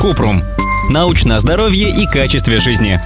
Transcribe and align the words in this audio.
Купрум. 0.00 0.42
Научное 0.90 1.38
здоровье 1.38 1.90
и 1.90 2.06
качестве 2.06 2.58
жизни. 2.58 3.00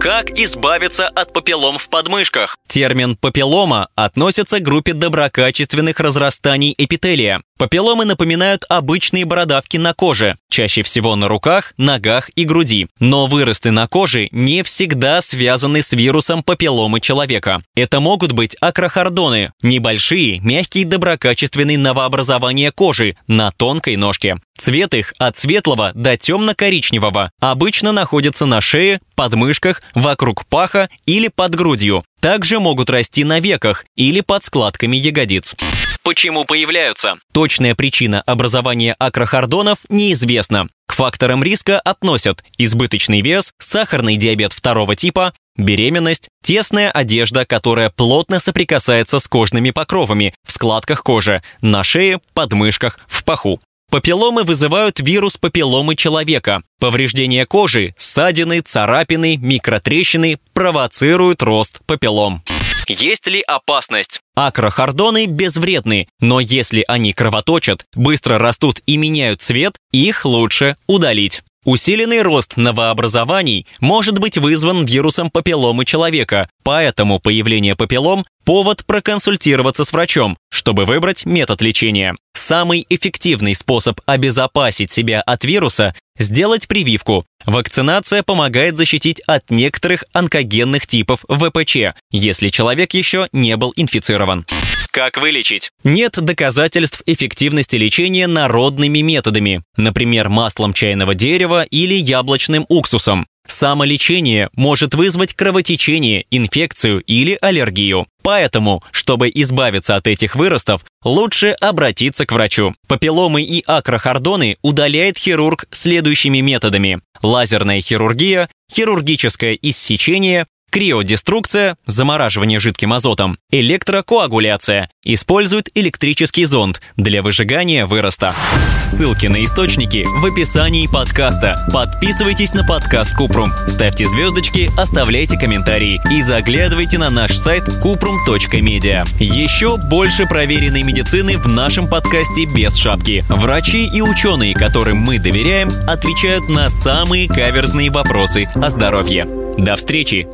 Как 0.00 0.30
избавиться 0.38 1.08
от 1.08 1.32
папиллом 1.32 1.76
в 1.76 1.88
подмышках? 1.88 2.56
Термин 2.68 3.16
«папиллома» 3.16 3.88
относится 3.96 4.60
к 4.60 4.62
группе 4.62 4.92
доброкачественных 4.92 5.98
разрастаний 5.98 6.74
эпителия. 6.78 7.42
Папилломы 7.58 8.04
напоминают 8.04 8.64
обычные 8.68 9.24
бородавки 9.24 9.76
на 9.76 9.94
коже, 9.94 10.36
чаще 10.48 10.82
всего 10.82 11.16
на 11.16 11.26
руках, 11.26 11.72
ногах 11.76 12.30
и 12.36 12.44
груди. 12.44 12.86
Но 13.00 13.26
выросты 13.26 13.72
на 13.72 13.88
коже 13.88 14.28
не 14.30 14.62
всегда 14.62 15.20
связаны 15.20 15.82
с 15.82 15.92
вирусом 15.92 16.44
папилломы 16.44 17.00
человека. 17.00 17.60
Это 17.74 17.98
могут 17.98 18.30
быть 18.30 18.56
акрохордоны– 18.60 19.52
небольшие, 19.62 20.38
мягкие 20.38 20.86
доброкачественные 20.86 21.78
новообразования 21.78 22.70
кожи 22.70 23.16
на 23.26 23.50
тонкой 23.50 23.96
ножке. 23.96 24.36
Цвет 24.58 24.92
их 24.92 25.14
от 25.18 25.38
светлого 25.38 25.92
до 25.94 26.16
темно-коричневого 26.16 27.30
обычно 27.40 27.92
находится 27.92 28.44
на 28.44 28.60
шее, 28.60 29.00
подмышках, 29.14 29.82
вокруг 29.94 30.46
паха 30.46 30.88
или 31.06 31.28
под 31.28 31.54
грудью. 31.54 32.04
Также 32.20 32.58
могут 32.58 32.90
расти 32.90 33.22
на 33.22 33.38
веках 33.38 33.84
или 33.96 34.20
под 34.20 34.44
складками 34.44 34.96
ягодиц. 34.96 35.54
Почему 36.02 36.44
появляются? 36.44 37.16
Точная 37.32 37.74
причина 37.74 38.22
образования 38.22 38.96
акрохордонов 38.98 39.78
неизвестна. 39.88 40.68
К 40.86 40.94
факторам 40.94 41.44
риска 41.44 41.78
относят 41.78 42.42
избыточный 42.56 43.20
вес, 43.20 43.52
сахарный 43.60 44.16
диабет 44.16 44.52
второго 44.52 44.96
типа, 44.96 45.34
беременность, 45.56 46.28
тесная 46.42 46.90
одежда, 46.90 47.44
которая 47.44 47.90
плотно 47.90 48.40
соприкасается 48.40 49.20
с 49.20 49.28
кожными 49.28 49.70
покровами 49.70 50.34
в 50.46 50.52
складках 50.52 51.02
кожи, 51.02 51.42
на 51.60 51.84
шее, 51.84 52.20
подмышках, 52.32 52.98
в 53.06 53.22
паху. 53.22 53.60
Папилломы 53.90 54.44
вызывают 54.44 55.00
вирус 55.00 55.38
папилломы 55.38 55.96
человека. 55.96 56.62
Повреждение 56.78 57.46
кожи, 57.46 57.94
ссадины, 57.96 58.60
царапины, 58.60 59.38
микротрещины 59.38 60.38
провоцируют 60.52 61.42
рост 61.42 61.80
папиллом. 61.86 62.42
Есть 62.86 63.26
ли 63.26 63.40
опасность? 63.40 64.20
Акрохордоны 64.34 65.24
безвредны, 65.26 66.06
но 66.20 66.38
если 66.38 66.84
они 66.86 67.14
кровоточат, 67.14 67.84
быстро 67.94 68.38
растут 68.38 68.80
и 68.84 68.98
меняют 68.98 69.40
цвет, 69.40 69.76
их 69.90 70.26
лучше 70.26 70.76
удалить. 70.86 71.42
Усиленный 71.64 72.22
рост 72.22 72.56
новообразований 72.56 73.66
может 73.80 74.18
быть 74.18 74.38
вызван 74.38 74.86
вирусом 74.86 75.30
папилломы 75.30 75.84
человека, 75.84 76.48
поэтому 76.62 77.20
появление 77.20 77.76
папиллом– 77.76 78.24
повод 78.48 78.86
проконсультироваться 78.86 79.84
с 79.84 79.92
врачом, 79.92 80.38
чтобы 80.48 80.86
выбрать 80.86 81.26
метод 81.26 81.60
лечения. 81.60 82.16
Самый 82.32 82.86
эффективный 82.88 83.54
способ 83.54 84.00
обезопасить 84.06 84.90
себя 84.90 85.20
от 85.20 85.44
вируса– 85.44 85.94
сделать 86.18 86.66
прививку. 86.66 87.26
Вакцинация 87.44 88.22
помогает 88.22 88.78
защитить 88.78 89.20
от 89.26 89.50
некоторых 89.50 90.04
онкогенных 90.14 90.86
типов 90.86 91.26
ВПЧ, 91.28 91.92
если 92.10 92.48
человек 92.48 92.94
еще 92.94 93.28
не 93.32 93.54
был 93.58 93.74
инфицирован. 93.76 94.46
Как 94.92 95.18
вылечить? 95.18 95.70
Нет 95.84 96.12
доказательств 96.18 97.02
эффективности 97.04 97.76
лечения 97.76 98.26
народными 98.26 99.00
методами, 99.00 99.62
например, 99.76 100.30
маслом 100.30 100.72
чайного 100.72 101.14
дерева 101.14 101.64
или 101.64 101.92
яблочным 101.92 102.64
уксусом. 102.70 103.26
Самолечение 103.48 104.50
может 104.54 104.94
вызвать 104.94 105.34
кровотечение, 105.34 106.26
инфекцию 106.30 107.00
или 107.00 107.36
аллергию. 107.40 108.06
Поэтому, 108.22 108.82
чтобы 108.92 109.30
избавиться 109.34 109.96
от 109.96 110.06
этих 110.06 110.36
выростов, 110.36 110.84
лучше 111.02 111.56
обратиться 111.60 112.26
к 112.26 112.32
врачу. 112.32 112.74
Папилломы 112.86 113.42
и 113.42 113.64
акрохордоны 113.66 114.58
удаляет 114.62 115.16
хирург 115.16 115.64
следующими 115.70 116.38
методами. 116.38 117.00
Лазерная 117.22 117.80
хирургия, 117.80 118.48
хирургическое 118.70 119.58
иссечение, 119.60 120.44
Криодеструкция– 120.70 121.76
замораживание 121.86 122.60
жидким 122.60 122.92
азотом. 122.92 123.38
Электрокоагуляция– 123.50 124.90
использует 125.02 125.70
электрический 125.74 126.44
зонд 126.44 126.82
для 126.96 127.22
выжигания 127.22 127.86
выроста. 127.86 128.34
Ссылки 128.82 129.26
на 129.26 129.42
источники 129.44 130.04
в 130.06 130.26
описании 130.26 130.86
подкаста. 130.86 131.56
Подписывайтесь 131.72 132.52
на 132.52 132.64
подкаст 132.64 133.16
Купрум, 133.16 133.50
ставьте 133.66 134.06
звездочки, 134.06 134.70
оставляйте 134.76 135.38
комментарии 135.38 136.00
и 136.10 136.22
заглядывайте 136.22 136.98
на 136.98 137.08
наш 137.08 137.36
сайт 137.36 137.64
kuprum.media. 137.82 139.06
Еще 139.18 139.78
больше 139.88 140.26
проверенной 140.26 140.82
медицины 140.82 141.38
в 141.38 141.48
нашем 141.48 141.88
подкасте 141.88 142.44
без 142.44 142.76
шапки. 142.76 143.24
Врачи 143.28 143.88
и 143.88 144.02
ученые, 144.02 144.54
которым 144.54 144.98
мы 144.98 145.18
доверяем, 145.18 145.70
отвечают 145.86 146.48
на 146.50 146.68
самые 146.68 147.28
каверзные 147.28 147.90
вопросы 147.90 148.46
о 148.54 148.68
здоровье. 148.68 149.26
До 149.56 149.76
встречи! 149.76 150.28